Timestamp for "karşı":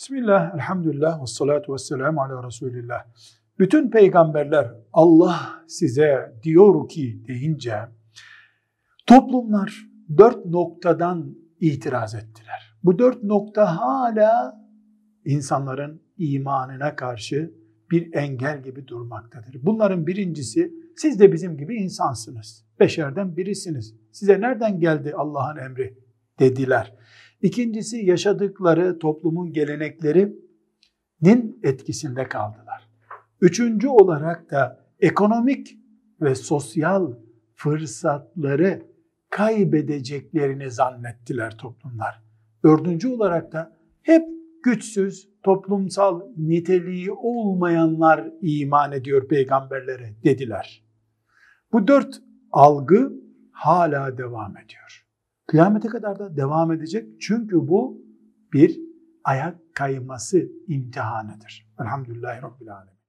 16.96-17.54